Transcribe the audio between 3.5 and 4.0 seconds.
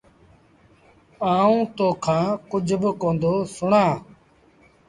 سُڻآݩ۔